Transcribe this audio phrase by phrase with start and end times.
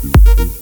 [0.00, 0.57] Thank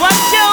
[0.00, 0.43] Watch out!